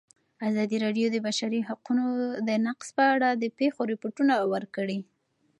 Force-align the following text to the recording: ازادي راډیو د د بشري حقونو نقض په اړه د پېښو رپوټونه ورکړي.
ازادي 0.49 0.77
راډیو 0.85 1.07
د 1.11 1.13
د 1.15 1.17
بشري 1.27 1.59
حقونو 1.69 2.03
نقض 2.67 2.87
په 2.97 3.03
اړه 3.13 3.29
د 3.33 3.43
پېښو 3.59 3.81
رپوټونه 3.91 4.33
ورکړي. 4.53 4.99